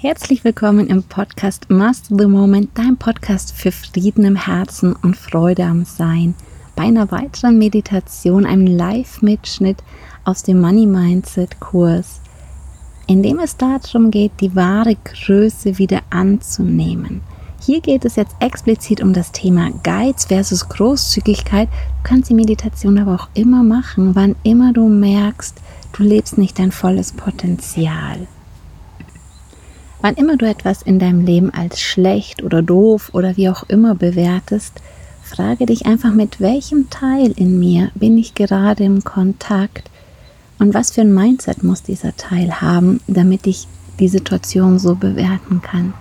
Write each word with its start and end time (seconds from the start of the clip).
Herzlich 0.00 0.44
willkommen 0.44 0.86
im 0.86 1.02
Podcast 1.02 1.70
Master 1.70 2.14
the 2.16 2.26
Moment, 2.26 2.70
dein 2.74 2.96
Podcast 2.96 3.52
für 3.52 3.72
Frieden 3.72 4.24
im 4.24 4.36
Herzen 4.36 4.94
und 4.94 5.16
Freude 5.16 5.64
am 5.64 5.84
Sein. 5.84 6.36
Bei 6.76 6.84
einer 6.84 7.10
weiteren 7.10 7.58
Meditation, 7.58 8.46
einem 8.46 8.68
Live-Mitschnitt 8.68 9.78
aus 10.24 10.44
dem 10.44 10.60
Money 10.60 10.86
Mindset 10.86 11.58
Kurs, 11.58 12.20
in 13.08 13.24
dem 13.24 13.40
es 13.40 13.56
darum 13.56 14.12
geht, 14.12 14.30
die 14.40 14.54
wahre 14.54 14.94
Größe 14.94 15.78
wieder 15.78 16.02
anzunehmen. 16.10 17.20
Hier 17.60 17.80
geht 17.80 18.04
es 18.04 18.14
jetzt 18.14 18.36
explizit 18.38 19.02
um 19.02 19.12
das 19.12 19.32
Thema 19.32 19.72
Geiz 19.82 20.26
versus 20.26 20.68
Großzügigkeit. 20.68 21.68
Du 21.68 22.08
kannst 22.08 22.30
die 22.30 22.34
Meditation 22.34 22.98
aber 22.98 23.16
auch 23.16 23.28
immer 23.34 23.64
machen, 23.64 24.14
wann 24.14 24.36
immer 24.44 24.72
du 24.72 24.88
merkst, 24.88 25.60
du 25.94 26.04
lebst 26.04 26.38
nicht 26.38 26.56
dein 26.60 26.70
volles 26.70 27.10
Potenzial. 27.10 28.28
Wann 30.08 30.16
immer 30.16 30.38
du 30.38 30.48
etwas 30.48 30.80
in 30.80 30.98
deinem 30.98 31.26
Leben 31.26 31.52
als 31.52 31.82
schlecht 31.82 32.42
oder 32.42 32.62
doof 32.62 33.10
oder 33.12 33.36
wie 33.36 33.50
auch 33.50 33.64
immer 33.64 33.94
bewertest, 33.94 34.80
frage 35.22 35.66
dich 35.66 35.84
einfach, 35.84 36.14
mit 36.14 36.40
welchem 36.40 36.88
Teil 36.88 37.30
in 37.32 37.58
mir 37.58 37.90
bin 37.94 38.16
ich 38.16 38.34
gerade 38.34 38.84
im 38.84 39.04
Kontakt 39.04 39.90
und 40.58 40.72
was 40.72 40.92
für 40.92 41.02
ein 41.02 41.12
Mindset 41.12 41.62
muss 41.62 41.82
dieser 41.82 42.16
Teil 42.16 42.62
haben, 42.62 43.00
damit 43.06 43.46
ich 43.46 43.68
die 44.00 44.08
Situation 44.08 44.78
so 44.78 44.94
bewerten 44.94 45.60
kann. 45.60 45.92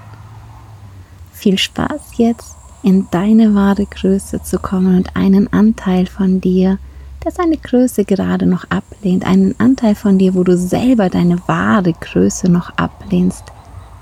Viel 1.34 1.58
Spaß 1.58 2.14
jetzt, 2.16 2.56
in 2.84 3.08
deine 3.12 3.56
wahre 3.56 3.88
Größe 3.88 4.42
zu 4.42 4.58
kommen 4.58 4.96
und 4.96 5.18
einen 5.18 5.52
Anteil 5.52 6.06
von 6.06 6.40
dir, 6.40 6.78
der 7.26 7.34
seine 7.34 7.58
Größe 7.58 8.06
gerade 8.06 8.46
noch 8.46 8.64
ablehnt, 8.70 9.26
einen 9.26 9.60
Anteil 9.60 9.96
von 9.96 10.18
dir, 10.18 10.34
wo 10.34 10.46
du 10.46 10.58
selber 10.58 11.10
deine 11.10 11.46
wahre 11.50 11.92
Größe 11.92 12.50
noch 12.50 12.70
ablehnst, 12.78 13.44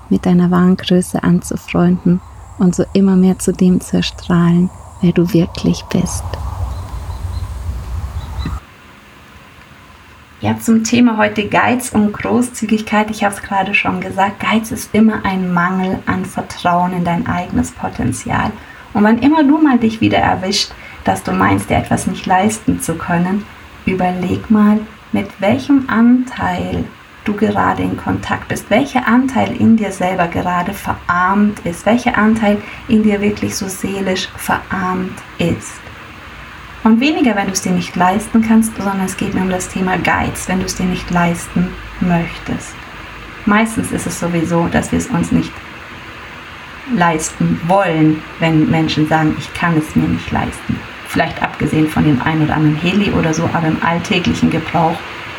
mit 0.08 0.26
deiner 0.26 0.50
wahren 0.50 0.76
Größe 0.76 1.22
anzufreunden 1.22 2.20
und 2.58 2.74
so 2.74 2.84
immer 2.92 3.16
mehr 3.16 3.38
zu 3.38 3.52
dem 3.52 3.80
zu 3.80 3.98
erstrahlen, 3.98 4.70
wer 5.00 5.12
du 5.12 5.32
wirklich 5.32 5.84
bist. 5.84 6.24
Ja, 10.40 10.58
zum 10.58 10.84
Thema 10.84 11.16
heute 11.16 11.48
Geiz 11.48 11.92
und 11.92 12.12
Großzügigkeit. 12.12 13.10
Ich 13.10 13.24
habe 13.24 13.34
es 13.34 13.42
gerade 13.42 13.74
schon 13.74 14.00
gesagt, 14.00 14.38
Geiz 14.38 14.70
ist 14.70 14.94
immer 14.94 15.24
ein 15.24 15.52
Mangel 15.52 15.98
an 16.06 16.24
Vertrauen 16.24 16.92
in 16.92 17.04
dein 17.04 17.26
eigenes 17.26 17.72
Potenzial. 17.72 18.52
Und 18.92 19.02
wann 19.02 19.18
immer 19.18 19.42
du 19.42 19.58
mal 19.58 19.78
dich 19.78 20.00
wieder 20.00 20.18
erwischt, 20.18 20.72
dass 21.04 21.22
du 21.22 21.32
meinst, 21.32 21.70
dir 21.70 21.78
etwas 21.78 22.06
nicht 22.06 22.26
leisten 22.26 22.80
zu 22.80 22.96
können, 22.96 23.44
überleg 23.86 24.50
mal, 24.50 24.80
mit 25.12 25.28
welchem 25.40 25.88
Anteil 25.88 26.84
du 27.26 27.34
gerade 27.34 27.82
in 27.82 27.96
Kontakt 27.96 28.48
bist, 28.48 28.70
welcher 28.70 29.06
Anteil 29.06 29.54
in 29.56 29.76
dir 29.76 29.92
selber 29.92 30.28
gerade 30.28 30.72
verarmt 30.72 31.60
ist, 31.64 31.84
welcher 31.86 32.16
Anteil 32.16 32.62
in 32.88 33.02
dir 33.02 33.20
wirklich 33.20 33.56
so 33.56 33.68
seelisch 33.68 34.28
verarmt 34.36 35.18
ist. 35.38 35.80
Und 36.84 37.00
weniger, 37.00 37.34
wenn 37.34 37.46
du 37.46 37.52
es 37.52 37.62
dir 37.62 37.72
nicht 37.72 37.96
leisten 37.96 38.42
kannst, 38.42 38.76
sondern 38.76 39.04
es 39.04 39.16
geht 39.16 39.34
mir 39.34 39.40
um 39.40 39.50
das 39.50 39.68
Thema 39.68 39.98
Geiz, 39.98 40.48
wenn 40.48 40.60
du 40.60 40.66
es 40.66 40.76
dir 40.76 40.86
nicht 40.86 41.10
leisten 41.10 41.68
möchtest. 42.00 42.74
Meistens 43.44 43.90
ist 43.90 44.06
es 44.06 44.20
sowieso, 44.20 44.68
dass 44.68 44.92
wir 44.92 44.98
es 44.98 45.08
uns 45.08 45.32
nicht 45.32 45.52
leisten 46.94 47.60
wollen, 47.66 48.22
wenn 48.38 48.70
Menschen 48.70 49.08
sagen, 49.08 49.34
ich 49.38 49.52
kann 49.54 49.76
es 49.76 49.96
mir 49.96 50.06
nicht 50.06 50.30
leisten. 50.30 50.78
Vielleicht 51.08 51.42
abgesehen 51.42 51.88
von 51.88 52.04
dem 52.04 52.22
einen 52.22 52.44
oder 52.44 52.54
anderen 52.54 52.76
Heli 52.76 53.10
oder 53.10 53.34
so, 53.34 53.48
aber 53.52 53.66
im 53.66 53.82
alltäglichen 53.82 54.50
Gebrauch 54.50 54.96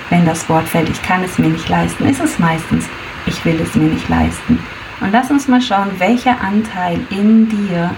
wenn 0.10 0.26
das 0.26 0.48
Wort 0.50 0.68
fällt, 0.68 0.90
ich 0.90 1.02
kann 1.02 1.24
es 1.24 1.38
mir 1.38 1.50
nicht 1.50 1.68
leisten, 1.70 2.08
ist 2.08 2.22
es 2.22 2.40
meistens, 2.40 2.86
ich 3.26 3.44
will 3.46 3.60
es 3.62 3.76
mir 3.76 3.90
nicht 3.90 4.08
leisten. 4.10 4.60
Und 5.00 5.12
lass 5.12 5.30
uns 5.30 5.48
mal 5.48 5.62
schauen, 5.62 5.92
welcher 6.00 6.42
Anteil 6.42 7.00
in 7.10 7.50
dir 7.50 7.92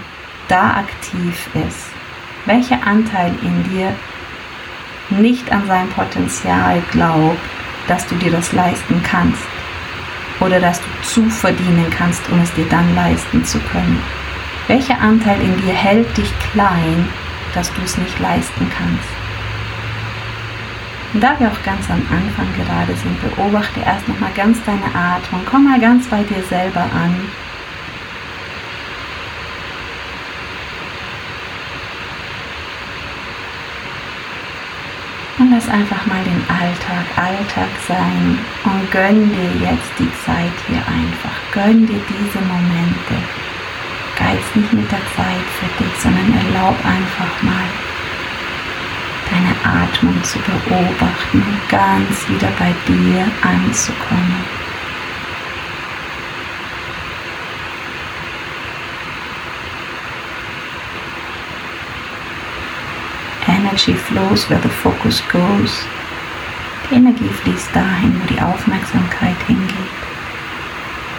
da 0.48 0.78
aktiv 0.78 1.48
ist. 1.68 1.86
Welcher 2.46 2.86
Anteil 2.86 3.32
in 3.42 3.62
dir 3.70 3.94
nicht 5.10 5.50
an 5.52 5.66
sein 5.66 5.88
Potenzial 5.90 6.82
glaubt, 6.92 7.38
dass 7.88 8.06
du 8.06 8.14
dir 8.16 8.30
das 8.30 8.52
leisten 8.52 9.02
kannst 9.02 9.42
oder 10.40 10.60
dass 10.60 10.80
du 10.80 11.02
zu 11.02 11.30
verdienen 11.30 11.86
kannst, 11.96 12.22
um 12.30 12.40
es 12.40 12.52
dir 12.54 12.66
dann 12.70 12.94
leisten 12.94 13.44
zu 13.44 13.58
können. 13.58 14.02
Welcher 14.68 15.00
Anteil 15.00 15.40
in 15.40 15.56
dir 15.62 15.72
hält 15.72 16.16
dich 16.16 16.32
klein, 16.52 17.08
dass 17.54 17.72
du 17.74 17.82
es 17.82 17.98
nicht 17.98 18.18
leisten 18.20 18.70
kannst? 18.76 19.19
Und 21.12 21.20
da 21.20 21.38
wir 21.40 21.48
auch 21.48 21.62
ganz 21.64 21.90
am 21.90 22.02
Anfang 22.08 22.46
gerade 22.54 22.94
sind, 22.94 23.20
beobachte 23.20 23.80
erst 23.80 24.06
nochmal 24.06 24.30
ganz 24.34 24.58
deine 24.64 24.94
Atmung. 24.94 25.40
Komm 25.44 25.64
mal 25.64 25.80
ganz 25.80 26.06
bei 26.06 26.22
dir 26.22 26.42
selber 26.44 26.82
an. 26.82 27.14
Und 35.38 35.50
lass 35.50 35.68
einfach 35.68 36.06
mal 36.06 36.22
den 36.22 36.44
Alltag 36.48 37.06
Alltag 37.16 37.70
sein 37.88 38.38
und 38.64 38.90
gönn 38.92 39.30
dir 39.32 39.68
jetzt 39.68 39.90
die 39.98 40.12
Zeit 40.24 40.52
hier 40.68 40.78
einfach. 40.86 41.36
Gönn 41.52 41.86
dir 41.86 42.00
diese 42.08 42.44
Momente. 42.44 43.16
Geiz 44.16 44.44
nicht 44.54 44.72
mit 44.74 44.92
der 44.92 44.98
Zeit 45.16 45.46
für 45.58 45.82
dich, 45.82 45.94
sondern 45.98 46.32
erlaub 46.34 46.76
einfach 46.84 47.42
mal 47.42 47.89
deine 49.30 49.54
Atmung 49.64 50.22
zu 50.24 50.38
beobachten 50.40 51.42
und 51.42 51.68
ganz 51.68 52.28
wieder 52.28 52.48
bei 52.58 52.74
dir 52.86 53.24
anzukommen. 53.42 54.60
Energy 63.46 63.94
flows 63.94 64.48
where 64.48 64.60
the 64.62 64.68
focus 64.68 65.22
goes. 65.32 65.84
Die 66.88 66.96
Energie 66.96 67.28
fließt 67.28 67.74
dahin, 67.74 68.20
wo 68.20 68.26
die 68.26 68.40
Aufmerksamkeit 68.40 69.36
hingeht. 69.46 70.00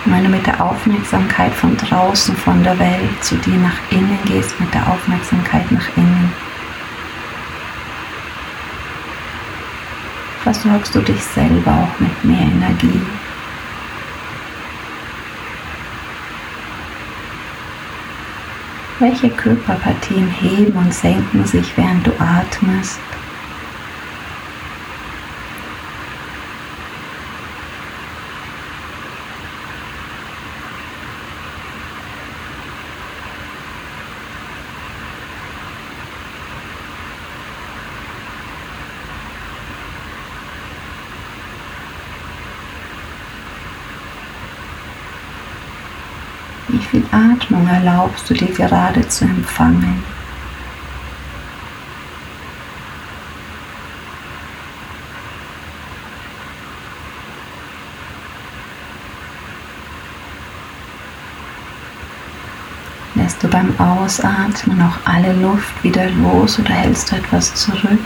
Und 0.05 0.13
wenn 0.13 0.23
du 0.23 0.29
mit 0.29 0.45
der 0.45 0.63
Aufmerksamkeit 0.63 1.53
von 1.53 1.77
draußen, 1.77 2.35
von 2.35 2.63
der 2.63 2.77
Welt 2.79 3.23
zu 3.23 3.35
dir 3.38 3.57
nach 3.57 3.77
innen 3.91 4.17
gehst, 4.25 4.59
mit 4.59 4.73
der 4.73 4.88
Aufmerksamkeit 4.91 5.71
nach 5.71 5.88
innen, 5.95 6.33
versorgst 10.44 10.96
du 10.96 11.02
dich 11.02 11.24
selber 11.24 11.72
auch 11.72 12.00
mit 12.00 12.24
mehr 12.24 12.41
Energie. 12.41 13.02
Welche 19.00 19.30
Körperpartien 19.30 20.28
heben 20.28 20.74
und 20.74 20.94
senken 20.94 21.46
sich, 21.46 21.75
während 21.75 22.06
du 22.06 22.12
atmest? 22.19 23.00
Atmung 47.11 47.67
erlaubst 47.67 48.29
du 48.29 48.33
dir 48.33 48.47
gerade 48.47 49.05
zu 49.07 49.25
empfangen? 49.25 50.03
Lässt 63.15 63.44
du 63.44 63.47
beim 63.50 63.77
Ausatmen 63.77 64.81
auch 64.81 64.97
alle 65.06 65.33
Luft 65.33 65.83
wieder 65.83 66.09
los 66.12 66.57
oder 66.59 66.74
hältst 66.74 67.12
du 67.12 67.18
etwas 67.18 67.53
zurück? 67.56 68.00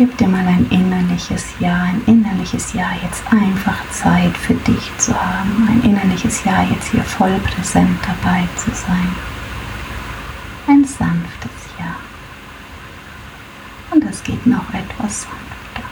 Gib 0.00 0.16
dir 0.16 0.28
mal 0.28 0.46
ein 0.46 0.66
innerliches 0.70 1.44
Ja, 1.58 1.82
ein 1.82 2.00
innerliches 2.06 2.72
Ja, 2.72 2.86
jetzt 3.02 3.22
einfach 3.30 3.76
Zeit 3.90 4.34
für 4.34 4.54
dich 4.54 4.90
zu 4.96 5.12
haben. 5.14 5.68
Ein 5.68 5.90
innerliches 5.90 6.42
Ja, 6.42 6.62
jetzt 6.62 6.90
hier 6.90 7.02
voll 7.02 7.38
präsent 7.40 7.98
dabei 8.00 8.48
zu 8.56 8.70
sein. 8.70 9.14
Ein 10.66 10.86
sanftes 10.86 11.52
Ja. 11.78 11.96
Und 13.90 14.02
es 14.04 14.22
geht 14.22 14.46
noch 14.46 14.72
etwas 14.72 15.24
sanfter. 15.24 15.88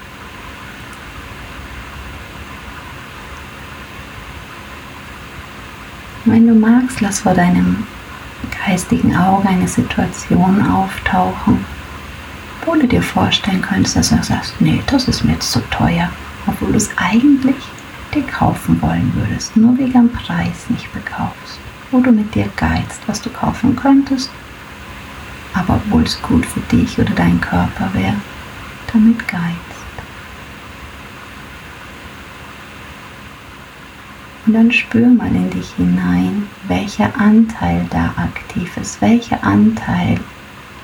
Wenn 6.25 6.47
du 6.47 6.55
magst, 6.55 7.03
lass 7.03 7.21
vor 7.21 7.35
deinem 7.35 7.87
geistigen 8.65 9.15
Auge 9.15 9.49
eine 9.49 9.69
Situation 9.69 10.67
auftauchen, 10.67 11.63
du 12.75 12.87
dir 12.87 13.03
vorstellen 13.03 13.63
könntest, 13.63 13.97
dass 13.97 14.11
du 14.11 14.23
sagst, 14.23 14.55
nee, 14.61 14.83
das 14.87 15.09
ist 15.09 15.25
mir 15.25 15.33
jetzt 15.33 15.53
zu 15.53 15.61
teuer, 15.71 16.11
obwohl 16.47 16.73
du 16.73 16.77
es 16.77 16.91
eigentlich 16.97 17.57
dir 18.15 18.23
kaufen 18.23 18.81
wollen 18.83 19.13
würdest, 19.15 19.57
nur 19.57 19.77
wegen 19.79 19.93
dem 19.93 20.13
Preis 20.13 20.69
nicht 20.69 20.93
bekaufst, 20.93 21.59
wo 21.91 22.01
du 22.01 22.11
mit 22.11 22.35
dir 22.35 22.49
geizt, 22.57 23.01
was 23.07 23.21
du 23.21 23.31
kaufen 23.31 23.77
könntest, 23.77 24.31
aber 25.55 25.75
obwohl 25.75 26.03
es 26.03 26.21
gut 26.23 26.47
für 26.47 26.61
dich 26.75 26.99
oder 26.99 27.11
deinen 27.11 27.41
Körper 27.41 27.91
wäre, 27.93 28.17
damit 28.93 29.27
geizt. 29.29 29.43
Und 34.47 34.55
dann 34.55 34.73
spür 34.73 35.07
mal 35.09 35.29
in 35.29 35.51
dich 35.51 35.71
hinein, 35.77 36.49
welcher 36.69 37.15
Anteil 37.21 37.87
da 37.91 38.15
aktiv 38.17 38.75
ist, 38.79 39.01
welcher 39.03 39.45
Anteil 39.45 40.19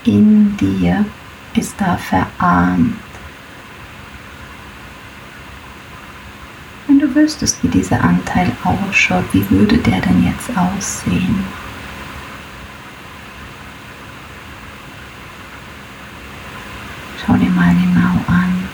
in 0.04 0.54
dir 0.58 1.04
ist 1.56 1.74
da 1.78 1.96
verarmt. 1.96 2.94
Wenn 6.86 6.98
du 6.98 7.14
wüsstest, 7.14 7.62
wie 7.62 7.68
dieser 7.68 8.02
Anteil 8.02 8.50
ausschaut, 8.62 9.24
wie 9.32 9.48
würde 9.50 9.78
der 9.78 10.00
denn 10.00 10.24
jetzt 10.24 10.50
aussehen? 10.56 11.44
Schau 17.24 17.34
dir 17.34 17.50
mal 17.50 17.74
genau 17.74 18.20
an. 18.26 18.68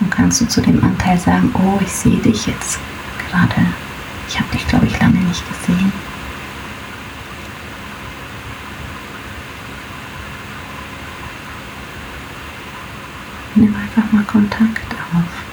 Und 0.00 0.10
kannst 0.10 0.40
du 0.40 0.48
zu 0.48 0.60
dem 0.60 0.82
Anteil 0.82 1.18
sagen, 1.18 1.54
oh, 1.54 1.78
ich 1.80 1.92
sehe 1.92 2.18
dich 2.18 2.46
jetzt 2.46 2.80
gerade. 3.28 3.66
Ich 4.28 4.38
habe 4.40 4.50
dich, 4.52 4.66
glaube 4.66 4.86
ich, 4.86 4.98
lange 4.98 5.18
nicht 5.18 5.44
gesehen. 5.48 6.09
Nimm 13.60 13.76
einfach 13.76 14.10
mal 14.10 14.24
Kontakt 14.24 14.94
auf. 15.12 15.44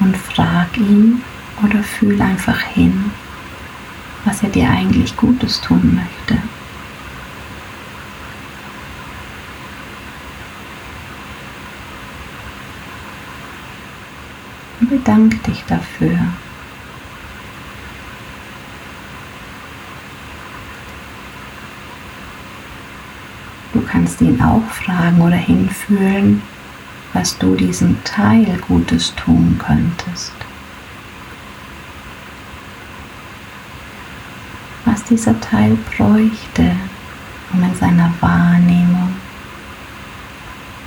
Und 0.00 0.16
frag 0.16 0.74
ihn 0.78 1.22
oder 1.62 1.82
fühl 1.82 2.18
einfach 2.22 2.60
hin, 2.62 3.10
was 4.24 4.42
er 4.42 4.48
dir 4.48 4.70
eigentlich 4.70 5.14
Gutes 5.18 5.60
tun 5.60 6.00
möchte. 6.00 6.42
Und 14.80 14.88
bedank 14.88 15.42
dich 15.44 15.62
dafür. 15.68 16.18
Du 23.74 23.82
kannst 24.08 24.22
ihn 24.22 24.40
auch 24.40 24.62
fragen 24.70 25.20
oder 25.20 25.36
hinfühlen, 25.36 26.40
was 27.12 27.36
du 27.36 27.54
diesem 27.54 28.02
Teil 28.04 28.58
Gutes 28.66 29.14
tun 29.16 29.60
könntest. 29.62 30.32
Was 34.86 35.04
dieser 35.04 35.38
Teil 35.40 35.76
bräuchte, 35.94 36.74
um 37.52 37.62
in 37.62 37.74
seiner 37.78 38.10
Wahrnehmung 38.22 39.14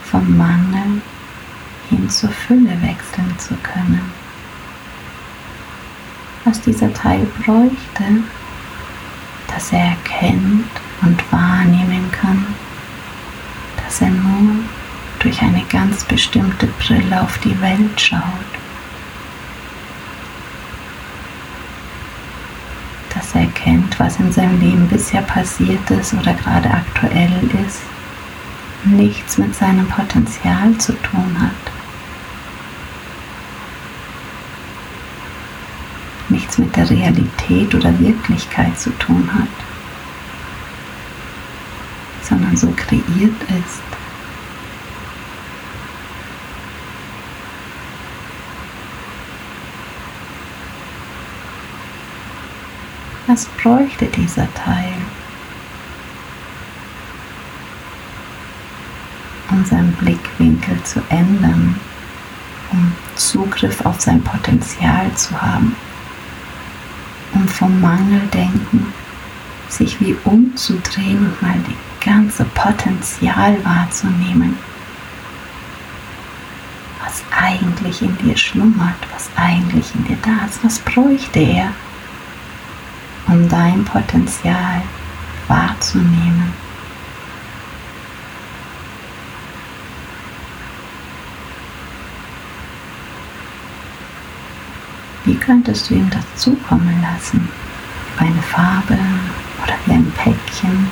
vom 0.09 0.35
Mangel 0.35 1.03
hin 1.91 2.09
zur 2.09 2.31
Fülle 2.31 2.75
wechseln 2.81 3.38
zu 3.38 3.53
können. 3.62 4.12
Was 6.44 6.59
dieser 6.59 6.91
Teil 6.91 7.27
bräuchte, 7.45 8.23
dass 9.47 9.71
er 9.71 9.89
erkennt 9.89 10.71
und 11.03 11.31
wahrnehmen 11.31 12.12
kann, 12.12 12.47
dass 13.91 13.99
er 13.99 14.09
nur 14.09 14.55
durch 15.19 15.41
eine 15.41 15.65
ganz 15.69 16.05
bestimmte 16.05 16.65
Brille 16.79 17.21
auf 17.21 17.38
die 17.39 17.59
Welt 17.59 17.99
schaut. 17.99 18.21
Dass 23.13 23.35
er 23.35 23.41
erkennt, 23.41 23.99
was 23.99 24.17
in 24.17 24.31
seinem 24.31 24.61
Leben 24.61 24.88
bisher 24.88 25.21
passiert 25.23 25.91
ist 25.91 26.13
oder 26.13 26.33
gerade 26.35 26.71
aktuell 26.71 27.33
ist, 27.67 27.81
nichts 28.85 29.38
mit 29.38 29.53
seinem 29.53 29.85
Potenzial 29.89 30.73
zu 30.77 30.94
tun 30.94 31.35
hat. 31.37 31.73
Nichts 36.29 36.57
mit 36.57 36.73
der 36.77 36.89
Realität 36.89 37.75
oder 37.75 37.99
Wirklichkeit 37.99 38.79
zu 38.79 38.89
tun 38.91 39.29
hat 39.33 39.70
sondern 42.21 42.56
so 42.56 42.71
kreiert 42.75 43.41
ist. 43.50 43.81
Was 53.27 53.45
bräuchte 53.45 54.07
dieser 54.07 54.53
Teil, 54.53 54.94
um 59.50 59.63
seinen 59.63 59.94
Blickwinkel 59.94 60.81
zu 60.83 61.01
ändern, 61.09 61.79
um 62.71 62.91
Zugriff 63.15 63.85
auf 63.85 64.01
sein 64.01 64.21
Potenzial 64.21 65.13
zu 65.15 65.41
haben, 65.41 65.75
um 67.33 67.47
vom 67.47 67.79
Mangeldenken 67.79 68.94
sich 69.69 70.00
wie 70.01 70.15
umzudrehen 70.25 71.19
und 71.19 71.41
mal 71.41 71.56
die 71.68 71.90
ganze 72.01 72.44
Potenzial 72.45 73.63
wahrzunehmen, 73.63 74.57
was 77.03 77.24
eigentlich 77.31 78.01
in 78.01 78.18
dir 78.18 78.35
schlummert, 78.35 78.95
was 79.14 79.30
eigentlich 79.35 79.94
in 79.95 80.06
dir 80.06 80.18
da 80.21 80.45
ist, 80.47 80.64
was 80.64 80.80
bräuchte 80.80 81.40
er, 81.40 81.71
um 83.28 83.47
dein 83.47 83.85
Potenzial 83.85 84.81
wahrzunehmen. 85.47 86.54
Wie 95.23 95.35
könntest 95.35 95.90
du 95.90 95.94
ihm 95.94 96.09
das 96.09 96.25
zukommen 96.35 96.99
lassen? 97.02 97.47
Eine 98.18 98.42
Farbe 98.42 98.97
oder 99.64 99.75
wie 99.85 99.94
ein 99.94 100.11
Päckchen 100.18 100.87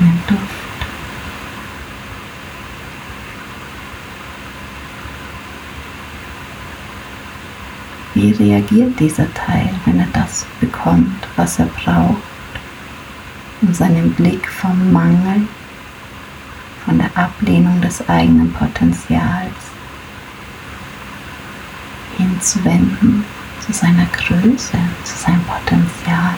einen 0.00 0.22
Duft. 0.26 0.40
Wie 8.14 8.32
reagiert 8.32 8.98
dieser 8.98 9.32
Teil, 9.34 9.68
wenn 9.84 10.00
er 10.00 10.08
das 10.12 10.46
bekommt, 10.60 11.28
was 11.36 11.58
er 11.58 11.66
braucht, 11.66 12.16
um 13.60 13.74
seinen 13.74 14.12
Blick 14.14 14.48
vom 14.48 14.90
Mangel, 14.90 15.46
von 16.84 16.98
der 16.98 17.10
Ablehnung 17.14 17.80
des 17.80 18.08
eigenen 18.08 18.52
Potenzials 18.52 19.52
hinzuwenden 22.16 23.24
zu 23.60 23.72
seiner 23.72 24.06
Größe, 24.06 24.78
zu 25.04 25.16
seinem 25.18 25.44
Potenzial? 25.44 26.34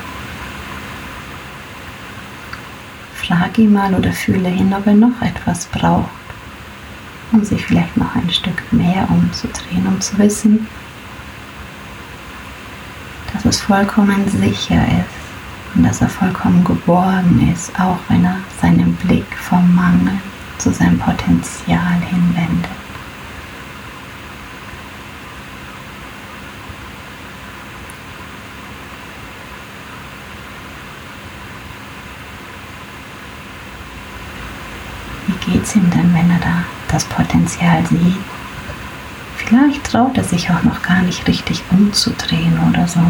Frag 3.28 3.58
ihn 3.58 3.74
mal 3.74 3.92
oder 3.92 4.10
fühle 4.10 4.48
hin, 4.48 4.72
ob 4.72 4.86
er 4.86 4.94
noch 4.94 5.20
etwas 5.20 5.66
braucht, 5.66 6.08
um 7.30 7.44
sich 7.44 7.66
vielleicht 7.66 7.94
noch 7.94 8.16
ein 8.16 8.30
Stück 8.30 8.72
mehr 8.72 9.06
umzudrehen, 9.10 9.86
um 9.86 10.00
zu 10.00 10.16
wissen, 10.16 10.66
dass 13.30 13.44
es 13.44 13.60
vollkommen 13.60 14.26
sicher 14.30 14.82
ist 14.82 15.74
und 15.74 15.82
dass 15.82 16.00
er 16.00 16.08
vollkommen 16.08 16.64
geborgen 16.64 17.52
ist, 17.52 17.78
auch 17.78 17.98
wenn 18.08 18.24
er 18.24 18.38
seinen 18.62 18.94
Blick 18.94 19.30
vom 19.36 19.74
Mangel 19.74 20.14
zu 20.56 20.72
seinem 20.72 20.98
Potenzial 20.98 22.00
hinwendet. 22.08 22.87
Ihm 35.74 35.90
denn, 35.90 36.14
wenn 36.14 36.30
er 36.30 36.38
da 36.38 36.64
das 36.88 37.04
Potenzial 37.04 37.84
sieht? 37.86 38.16
Vielleicht 39.36 39.84
traut 39.84 40.16
er 40.16 40.24
sich 40.24 40.50
auch 40.50 40.62
noch 40.62 40.82
gar 40.82 41.02
nicht 41.02 41.26
richtig 41.28 41.62
umzudrehen 41.70 42.58
oder 42.68 42.88
so. 42.88 43.00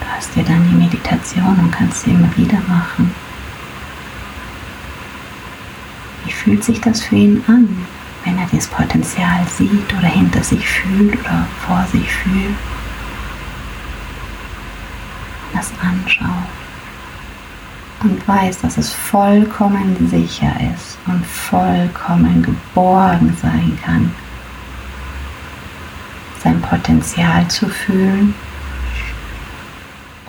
Du 0.00 0.06
hast 0.16 0.34
dir 0.36 0.44
dann 0.44 0.68
die 0.68 0.76
Meditation 0.76 1.58
und 1.58 1.72
kannst 1.72 2.04
sie 2.04 2.10
immer 2.12 2.36
wieder 2.36 2.58
machen. 2.68 3.12
Wie 6.24 6.32
fühlt 6.32 6.62
sich 6.62 6.80
das 6.80 7.02
für 7.02 7.16
ihn 7.16 7.42
an, 7.48 7.84
wenn 8.24 8.38
er 8.38 8.46
das 8.52 8.68
Potenzial 8.68 9.46
sieht 9.48 9.92
oder 9.98 10.08
hinter 10.08 10.44
sich 10.44 10.68
fühlt 10.68 11.18
oder 11.20 11.46
vor 11.66 11.84
sich 11.90 12.12
fühlt? 12.12 12.56
Das 15.52 15.72
anschaut 15.80 16.61
und 18.02 18.26
weiß, 18.26 18.60
dass 18.62 18.78
es 18.78 18.92
vollkommen 18.92 20.08
sicher 20.08 20.52
ist 20.74 20.98
und 21.06 21.24
vollkommen 21.24 22.42
geborgen 22.42 23.36
sein 23.40 23.78
kann, 23.84 24.12
sein 26.42 26.60
Potenzial 26.60 27.46
zu 27.48 27.68
fühlen 27.68 28.34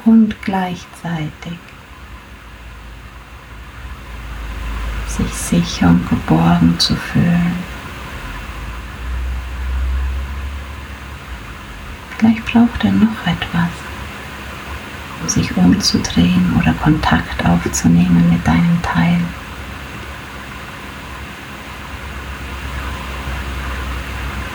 und 0.05 0.39
gleichzeitig 0.43 1.57
sich 5.07 5.33
sicher 5.33 5.89
und 5.89 6.07
geborgen 6.09 6.77
zu 6.79 6.95
fühlen. 6.95 7.53
Vielleicht 12.17 12.45
braucht 12.45 12.83
er 12.83 12.91
noch 12.91 13.27
etwas 13.27 13.82
sich 15.29 15.55
umzudrehen 15.57 16.55
oder 16.59 16.73
Kontakt 16.73 17.45
aufzunehmen 17.45 18.29
mit 18.31 18.45
deinem 18.45 18.81
Teil. 18.81 19.19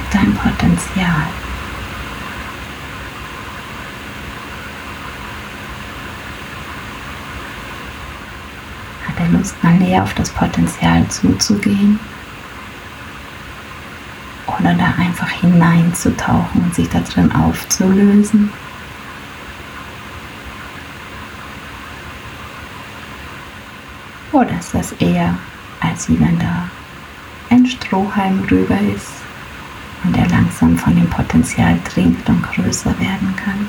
Mit 0.02 0.14
deinem 0.14 0.34
Potenzial. 0.34 1.26
Hat 9.06 9.14
er 9.18 9.28
Lust, 9.28 9.62
mal 9.62 9.74
näher 9.74 10.02
auf 10.02 10.14
das 10.14 10.30
Potenzial 10.30 11.06
zuzugehen? 11.08 11.98
Oder 14.46 14.74
da 14.74 14.94
einfach 14.98 15.30
hineinzutauchen 15.30 16.62
und 16.62 16.74
sich 16.74 16.88
da 16.88 17.00
drin 17.00 17.30
aufzulösen? 17.32 18.50
Oder 24.38 24.56
ist 24.56 24.72
das 24.72 24.92
eher, 25.00 25.36
als 25.80 26.08
wie 26.08 26.20
wenn 26.20 26.38
da 26.38 26.70
ein 27.50 27.66
Strohhalm 27.66 28.46
drüber 28.46 28.78
ist 28.94 29.10
und 30.04 30.16
er 30.16 30.28
langsam 30.28 30.78
von 30.78 30.94
dem 30.94 31.10
Potenzial 31.10 31.76
trinkt 31.80 32.28
und 32.28 32.40
größer 32.44 32.96
werden 33.00 33.34
kann? 33.34 33.68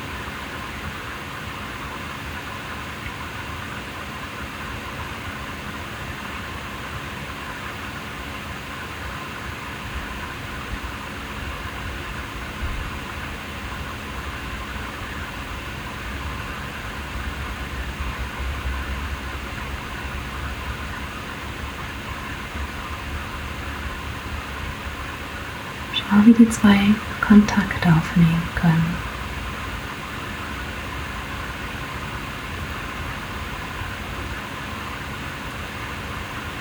Schau, 26.10 26.16
wie 26.26 26.28
die 26.40 26.50
zwei 26.50 26.80
Kontakt 27.20 27.86
aufnehmen 27.86 28.42
können. 28.56 28.96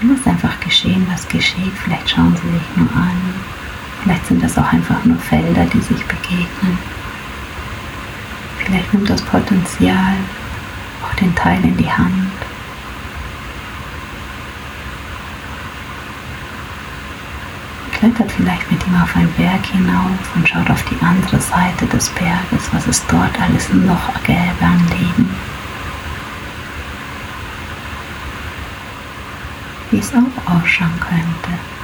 Lass 0.02 0.26
einfach 0.26 0.58
geschehen, 0.61 1.06
was 1.11 1.26
geschieht. 1.28 1.73
Vielleicht 1.85 2.11
schauen 2.11 2.37
sie 2.37 2.50
sich 2.50 2.76
nur 2.76 2.90
an. 2.92 3.35
Vielleicht 4.02 4.26
sind 4.26 4.42
das 4.42 4.58
auch 4.58 4.73
einfach 4.73 5.04
nur 5.04 5.18
Felder, 5.18 5.64
die 5.66 5.80
sich 5.80 6.04
begegnen. 6.04 6.78
Vielleicht 8.58 8.92
nimmt 8.92 9.08
das 9.08 9.23
Potenzial 9.23 10.14
auch 11.04 11.14
den 11.14 11.35
Teil 11.35 11.62
in 11.64 11.76
die 11.76 11.90
Hand 11.90 12.27
klettert 17.99 18.31
vielleicht 18.31 18.71
mit 18.71 18.87
ihm 18.87 18.95
auf 18.95 19.17
einen 19.17 19.33
Berg 19.33 19.67
hinauf 19.67 20.37
und 20.37 20.49
schaut 20.49 20.71
auf 20.71 20.85
die 20.85 21.05
andere 21.05 21.40
Seite 21.40 21.85
des 21.87 22.09
Berges, 22.11 22.73
was 22.73 22.87
es 22.87 23.05
dort 23.09 23.40
alles 23.40 23.69
noch 23.73 24.23
gäbe 24.23 24.38
an 24.61 24.87
Leben. 24.90 25.35
Wie 29.90 29.99
es 29.99 30.12
auch 30.12 30.55
ausschauen 30.55 31.00
könnte. 31.00 31.77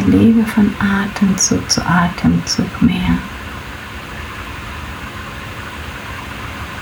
Erlebe 0.00 0.44
von 0.46 0.74
Atemzug 0.78 1.70
zu 1.70 1.86
Atemzug 1.86 2.80
mehr, 2.80 3.18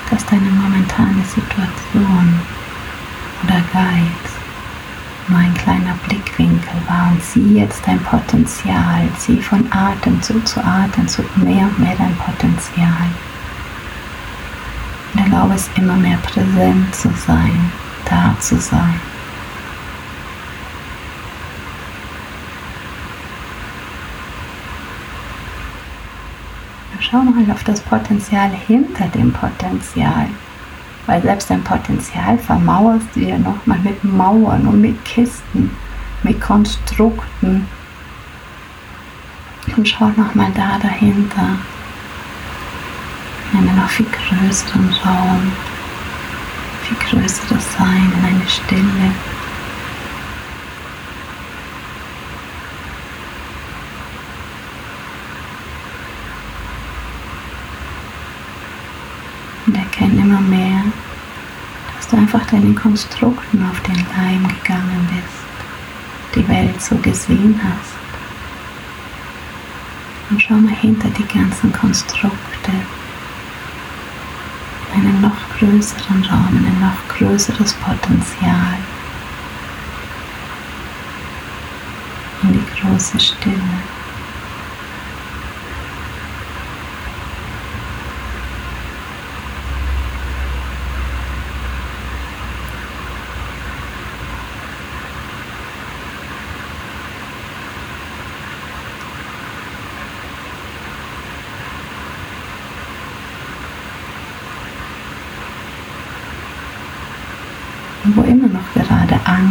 dass 0.08 0.24
deine 0.26 0.48
momentane 0.50 1.24
Situation 1.24 2.40
oder 3.42 3.60
Geiz 3.72 4.32
nur 5.26 5.38
ein 5.40 5.54
kleiner 5.54 5.94
Blickwinkel 6.06 6.80
war 6.86 7.10
und 7.10 7.20
sieh 7.20 7.58
jetzt 7.58 7.84
dein 7.84 7.98
Potenzial, 8.04 9.08
sieh 9.18 9.42
von 9.42 9.66
Atemzug 9.72 10.46
zu 10.46 10.64
Atemzug 10.64 11.26
mehr 11.38 11.64
und 11.64 11.78
mehr 11.80 11.96
dein 11.96 12.14
Potenzial. 12.18 13.08
Und 15.12 15.20
erlaube 15.20 15.54
es 15.54 15.68
immer 15.74 15.96
mehr 15.96 16.18
präsent 16.18 16.94
zu 16.94 17.10
sein, 17.26 17.72
da 18.04 18.36
zu 18.38 18.60
sein. 18.60 19.00
Schau 27.10 27.18
mal 27.22 27.50
auf 27.50 27.64
das 27.64 27.80
Potenzial 27.80 28.50
hinter 28.50 29.06
dem 29.08 29.32
Potenzial. 29.32 30.26
Weil 31.06 31.22
selbst 31.22 31.48
dein 31.48 31.64
Potenzial 31.64 32.38
vermauerst 32.38 33.06
du 33.14 33.20
ja 33.20 33.38
nochmal 33.38 33.78
mit 33.78 34.04
Mauern 34.04 34.66
und 34.66 34.80
mit 34.80 35.02
Kisten, 35.04 35.70
mit 36.22 36.40
Konstrukten. 36.40 37.66
Und 39.76 39.88
schau 39.88 40.08
nochmal 40.16 40.50
da 40.54 40.78
dahinter. 40.82 41.58
In 43.52 43.60
einen 43.60 43.76
noch 43.76 43.88
viel 43.88 44.06
größeren 44.06 44.90
Raum, 45.04 45.52
viel 46.82 46.96
größeres 46.98 47.74
Sein, 47.78 48.12
in 48.18 48.24
eine 48.24 48.48
Stille. 48.48 49.12
und 59.68 59.76
erkenne 59.76 60.22
immer 60.22 60.40
mehr, 60.40 60.82
dass 61.96 62.08
du 62.08 62.16
einfach 62.28 62.46
deinen 62.50 62.74
Konstrukten 62.74 63.64
auf 63.70 63.80
den 63.84 63.96
Leim 63.96 64.46
gegangen 64.46 65.08
bist, 65.10 66.34
die 66.34 66.46
Welt 66.46 66.78
so 66.78 66.94
gesehen 66.96 67.58
hast. 67.64 67.94
Und 70.28 70.42
schau 70.42 70.54
mal 70.56 70.74
hinter 70.74 71.08
die 71.08 71.26
ganzen 71.26 71.72
Konstrukte 71.72 72.70
in 74.94 75.00
einen 75.00 75.22
noch 75.22 75.48
größeren 75.58 76.22
Raum, 76.24 76.48
in 76.58 76.66
ein 76.66 76.80
noch 76.80 77.16
größeres 77.16 77.72
Potenzial, 77.74 78.76
in 82.42 82.52
die 82.52 82.80
große 82.82 83.18
Stille. 83.18 83.97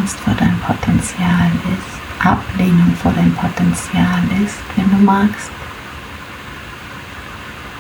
Angst 0.07 0.19
vor 0.21 0.33
deinem 0.35 0.57
Potenzial 0.61 1.51
ist, 1.65 2.25
Ablehnung 2.25 2.95
vor 3.03 3.11
deinem 3.11 3.33
Potenzial 3.33 4.23
ist, 4.41 4.55
wenn 4.77 4.89
du 4.89 5.03
magst, 5.03 5.51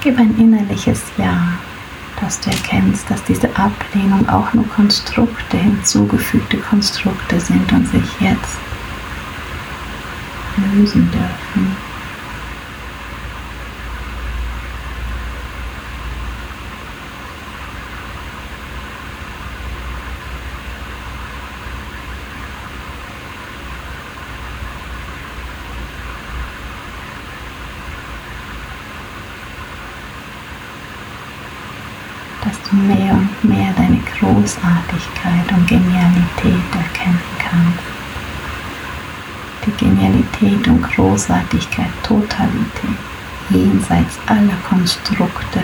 gib 0.01 0.19
ein 0.19 0.37
innerliches 0.37 1.03
Ja, 1.15 1.53
dass 2.19 2.41
du 2.41 2.49
erkennst, 2.49 3.09
dass 3.09 3.23
diese 3.23 3.47
Ablehnung 3.55 4.27
auch 4.27 4.53
nur 4.53 4.67
Konstrukte, 4.67 5.55
hinzugefügte 5.55 6.57
Konstrukte 6.57 7.39
sind 7.39 7.71
und 7.71 7.87
sich 7.87 8.19
jetzt 8.19 8.57
lösen 10.57 11.09
dürfen. 11.09 11.77
dass 32.47 32.69
du 32.69 32.75
mehr 32.75 33.13
und 33.13 33.43
mehr 33.43 33.73
deine 33.75 33.99
Großartigkeit 34.27 35.51
und 35.55 35.67
Genialität 35.67 36.75
erkennen 36.75 37.19
kannst. 37.39 37.79
Die 39.65 39.85
Genialität 39.85 40.67
und 40.67 40.81
Großartigkeit, 40.81 41.91
Totalität, 42.03 42.97
jenseits 43.49 44.19
aller 44.25 44.57
Konstrukte 44.67 45.63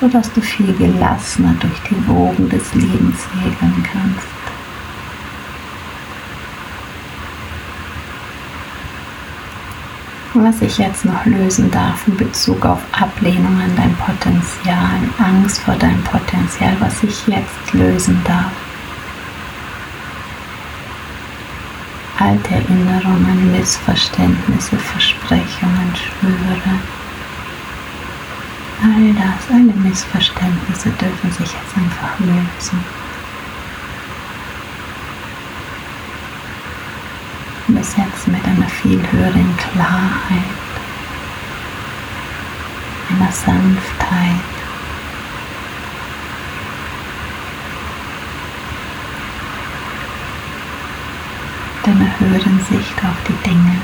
sodass 0.00 0.32
du 0.32 0.40
viel 0.40 0.72
gelassener 0.74 1.54
durch 1.58 1.80
die 1.90 2.06
Wogen 2.06 2.48
des 2.48 2.72
Lebens 2.74 3.18
segeln 3.34 3.82
kannst. 3.82 4.37
Was 10.40 10.62
ich 10.62 10.78
jetzt 10.78 11.04
noch 11.04 11.26
lösen 11.26 11.68
darf 11.72 12.06
in 12.06 12.16
Bezug 12.16 12.64
auf 12.64 12.78
Ablehnung 12.92 13.60
an 13.60 13.74
dein 13.76 13.94
Potenzial, 13.96 15.00
Angst 15.18 15.60
vor 15.60 15.74
deinem 15.74 16.02
Potenzial, 16.04 16.76
was 16.78 17.02
ich 17.02 17.26
jetzt 17.26 17.72
lösen 17.72 18.20
darf. 18.24 18.52
Alte 22.20 22.54
Erinnerungen, 22.54 23.50
Missverständnisse, 23.50 24.76
Versprechungen, 24.76 25.92
Schwüre 25.96 26.78
All 28.80 29.14
das, 29.14 29.50
alle 29.52 29.72
Missverständnisse 29.88 30.90
dürfen 30.90 31.32
sich 31.32 31.52
jetzt 31.52 31.76
einfach 31.76 32.16
lösen. 32.20 32.97
Bis 37.70 37.96
jetzt 37.96 38.26
mit 38.26 38.44
einer 38.44 38.68
viel 38.68 39.00
höheren 39.12 39.56
Klarheit, 39.56 40.42
einer 43.10 43.30
Sanftheit. 43.30 44.58
einer 51.88 52.20
höheren 52.20 52.60
Sicht 52.68 52.94
auf 53.02 53.16
die 53.26 53.48
Dinge. 53.48 53.76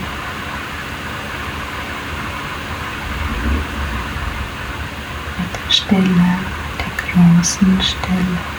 Stille, 5.70 6.38
der 6.78 7.12
großen 7.12 7.82
Stille. 7.82 8.53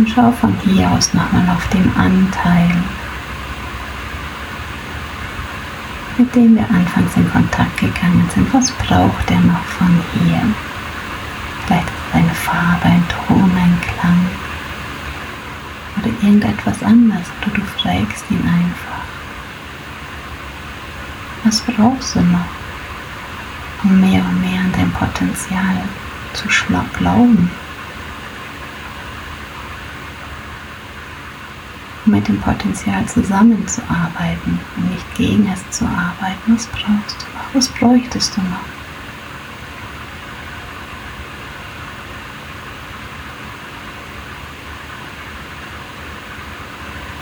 Und 0.00 0.08
schau 0.08 0.32
von 0.32 0.56
hier 0.64 0.90
aus 0.90 1.12
nochmal 1.12 1.46
auf 1.54 1.68
den 1.68 1.94
Anteil 1.94 2.70
mit 6.16 6.34
dem 6.34 6.56
wir 6.56 6.64
anfangs 6.70 7.14
in 7.16 7.30
Kontakt 7.30 7.76
gegangen 7.76 8.26
sind. 8.34 8.52
Was 8.54 8.70
braucht 8.70 9.30
er 9.30 9.40
noch 9.40 9.62
von 9.64 10.02
hier? 10.14 10.40
Vielleicht 11.66 11.86
eine 12.14 12.30
Farbe, 12.30 12.86
ein 12.86 13.04
Ton, 13.08 13.50
ein 13.54 13.78
Klang 13.82 14.26
oder 15.98 16.08
irgendetwas 16.22 16.82
anderes 16.82 17.26
oder 17.42 17.56
du 17.56 17.62
fragst 17.62 18.24
ihn 18.30 18.40
einfach. 18.40 19.04
Was 21.44 21.60
brauchst 21.60 22.16
du 22.16 22.20
noch, 22.22 22.48
um 23.84 24.00
mehr 24.00 24.24
und 24.24 24.40
mehr 24.40 24.60
an 24.60 24.72
dein 24.72 24.90
Potenzial 24.92 25.76
zu 26.32 26.48
glauben? 26.98 27.50
Mit 32.06 32.26
dem 32.28 32.40
Potenzial 32.40 33.04
zusammenzuarbeiten 33.06 34.58
und 34.76 34.90
nicht 34.90 35.14
gegen 35.14 35.48
es 35.52 35.76
zu 35.76 35.84
arbeiten. 35.84 36.54
Was 36.54 36.66
brauchst 36.66 37.20
du 37.20 37.26
noch? 37.36 37.54
Was 37.54 37.68
bräuchtest 37.68 38.36
du 38.36 38.40
noch? 38.42 38.64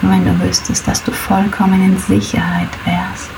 Wenn 0.00 0.24
du 0.24 0.40
wüsstest, 0.40 0.86
dass 0.86 1.02
du 1.02 1.10
vollkommen 1.10 1.82
in 1.82 1.98
Sicherheit 1.98 2.70
wärst, 2.84 3.30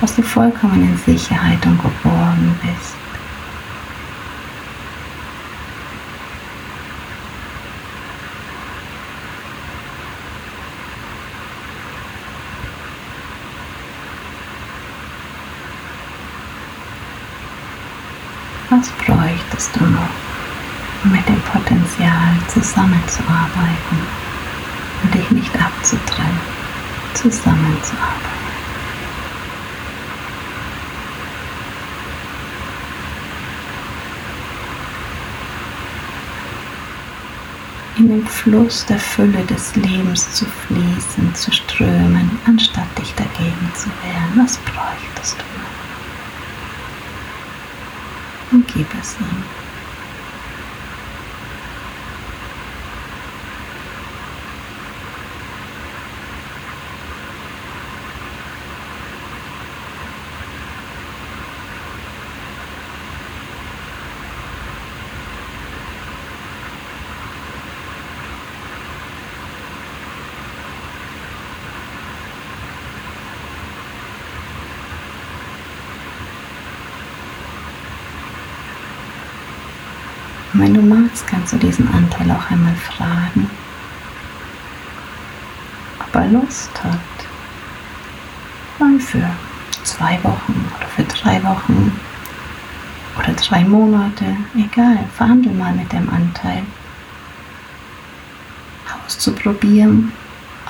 dass 0.00 0.14
du 0.14 0.22
vollkommen 0.22 0.82
in 0.82 0.96
Sicherheit 0.98 1.64
und 1.64 1.80
geborgen 1.82 2.54
bist, 2.62 2.94
Was 18.78 18.90
bräuchtest 18.90 19.74
du 19.74 19.84
noch, 19.86 20.10
um 21.02 21.10
mit 21.10 21.26
dem 21.26 21.40
Potenzial 21.40 22.36
zusammenzuarbeiten 22.48 23.98
und 25.02 25.14
dich 25.14 25.30
nicht 25.30 25.50
abzutrennen, 25.58 26.40
zusammenzuarbeiten? 27.14 28.36
in 37.98 38.08
den 38.08 38.26
Fluss 38.26 38.84
der 38.84 38.98
Fülle 38.98 39.42
des 39.46 39.74
Lebens 39.74 40.34
zu 40.34 40.44
fließen, 40.44 41.34
zu 41.34 41.50
strömen, 41.50 42.38
anstatt 42.44 42.98
dich 42.98 43.14
dagegen 43.14 43.72
zu 43.74 43.88
wehren. 44.02 44.32
Was 44.36 44.58
bräuchtest 44.58 45.38
du? 45.38 45.44
und 45.44 45.85
gib 48.50 48.86
es 49.00 49.16
ihm. 49.20 49.65
Und 80.56 80.62
wenn 80.62 80.72
du 80.72 80.80
magst, 80.80 81.26
kannst 81.26 81.52
du 81.52 81.58
diesen 81.58 81.86
Anteil 81.92 82.30
auch 82.30 82.50
einmal 82.50 82.74
fragen, 82.76 83.50
ob 86.00 86.14
er 86.14 86.28
Lust 86.28 86.70
hat, 86.82 86.98
mal 88.78 88.98
für 88.98 89.28
zwei 89.82 90.18
Wochen 90.24 90.72
oder 90.78 90.86
für 90.88 91.02
drei 91.02 91.42
Wochen 91.44 92.00
oder 93.18 93.34
drei 93.34 93.64
Monate, 93.64 94.34
egal, 94.56 94.98
verhandel 95.14 95.52
mal 95.52 95.74
mit 95.74 95.92
dem 95.92 96.08
Anteil. 96.08 96.62
Auszuprobieren, 99.04 100.10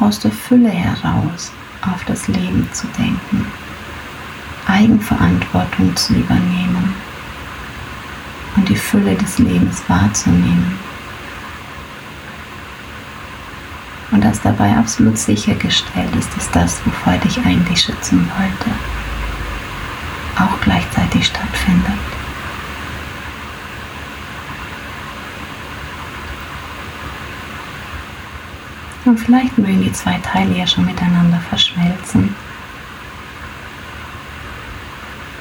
aus 0.00 0.18
der 0.18 0.32
Fülle 0.32 0.68
heraus 0.68 1.52
auf 1.82 2.02
das 2.06 2.26
Leben 2.26 2.68
zu 2.72 2.88
denken, 2.98 3.46
Eigenverantwortung 4.66 5.94
zu 5.94 6.14
übernehmen 6.14 7.05
und 8.56 8.68
die 8.68 8.76
Fülle 8.76 9.14
des 9.14 9.38
Lebens 9.38 9.82
wahrzunehmen. 9.88 10.78
Und 14.10 14.24
dass 14.24 14.40
dabei 14.40 14.76
absolut 14.76 15.18
sichergestellt 15.18 16.14
ist, 16.16 16.34
dass 16.36 16.50
das, 16.50 16.86
wovor 16.86 17.14
er 17.14 17.18
dich 17.18 17.38
eigentlich 17.44 17.82
schützen 17.82 18.30
wollte, 18.38 18.70
auch 20.38 20.60
gleichzeitig 20.60 21.26
stattfindet. 21.26 21.92
Und 29.04 29.18
vielleicht 29.18 29.56
mögen 29.56 29.82
die 29.82 29.92
zwei 29.92 30.18
Teile 30.18 30.56
ja 30.56 30.66
schon 30.66 30.84
miteinander 30.84 31.40
verschmelzen. 31.48 32.34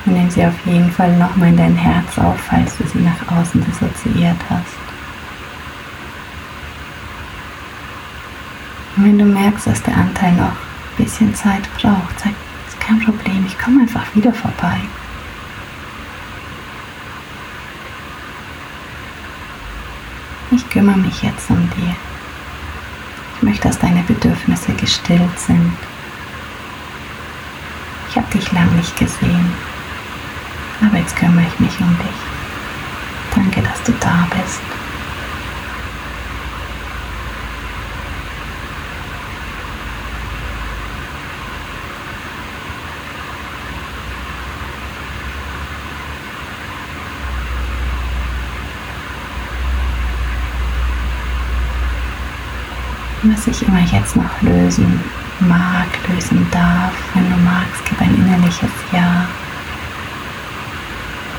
Und 0.05 0.13
nimm 0.13 0.29
sie 0.29 0.45
auf 0.45 0.53
jeden 0.65 0.91
Fall 0.91 1.17
nochmal 1.17 1.49
in 1.49 1.57
dein 1.57 1.75
Herz 1.75 2.17
auf, 2.19 2.39
falls 2.39 2.77
du 2.77 2.85
sie 2.87 2.99
nach 2.99 3.37
außen 3.37 3.63
dissoziiert 3.65 4.37
hast. 4.49 4.85
Und 8.95 9.05
wenn 9.05 9.17
du 9.17 9.25
merkst, 9.25 9.67
dass 9.67 9.81
der 9.81 9.97
Anteil 9.97 10.33
noch 10.33 10.45
ein 10.45 11.03
bisschen 11.03 11.33
Zeit 11.33 11.63
braucht, 11.73 12.19
sag, 12.19 12.33
ist 12.67 12.79
kein 12.79 12.99
Problem, 12.99 13.45
ich 13.47 13.57
komme 13.57 13.81
einfach 13.81 14.05
wieder 14.15 14.31
vorbei. 14.31 14.79
Ich 20.51 20.69
kümmere 20.69 20.97
mich 20.97 21.23
jetzt 21.23 21.49
um 21.49 21.69
dir. 21.71 21.95
Ich 23.35 23.43
möchte, 23.43 23.67
dass 23.67 23.79
deine 23.79 24.03
Bedürfnisse 24.03 24.71
gestillt 24.73 25.39
sind. 25.39 25.73
Ich 28.09 28.15
habe 28.15 28.31
dich 28.31 28.49
lang 28.53 28.73
nicht 28.77 28.95
gesehen, 28.97 29.51
aber 30.81 30.97
jetzt 30.97 31.15
kümmere 31.15 31.45
ich 31.47 31.59
mich 31.59 31.79
um 31.79 31.97
dich. 31.97 33.35
Danke, 33.35 33.61
dass 33.61 33.81
du 33.83 33.91
da 33.99 34.27
bist. 34.35 34.61
was 53.31 53.47
ich 53.47 53.67
immer 53.67 53.81
jetzt 53.81 54.15
noch 54.15 54.41
lösen 54.41 54.99
mag, 55.39 55.88
lösen 56.07 56.45
darf. 56.51 56.93
Wenn 57.13 57.29
du 57.29 57.38
magst, 57.38 57.83
gib 57.88 57.99
ein 58.01 58.15
innerliches 58.15 58.71
Ja. 58.91 59.25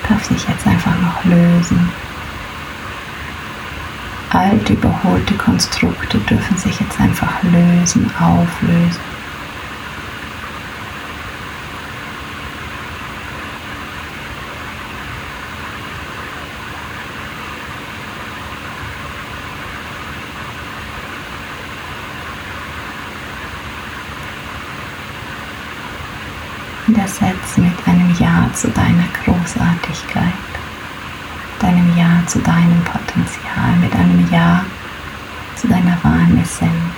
Darf 0.08 0.24
sich 0.24 0.46
jetzt 0.48 0.66
einfach 1.06 1.24
lösen. 1.24 1.88
Alt 4.30 4.68
überholte 4.68 5.34
Konstrukte 5.34 6.18
dürfen 6.18 6.56
sich 6.56 6.80
jetzt 6.80 7.00
einfach 7.00 7.42
lösen, 7.42 8.10
auflösen. 8.18 9.16
ersetzt 27.06 27.58
mit 27.58 27.72
einem 27.86 28.14
Ja 28.18 28.50
zu 28.52 28.68
deiner 28.68 29.06
Großartigkeit, 29.24 30.32
deinem 31.60 31.96
Ja 31.96 32.22
zu 32.26 32.38
deinem 32.40 32.82
Potenzial, 32.84 33.76
mit 33.80 33.92
einem 33.94 34.28
Ja 34.30 34.64
zu 35.54 35.68
deiner 35.68 35.96
wahren 36.02 36.38
Essenz. 36.42 36.95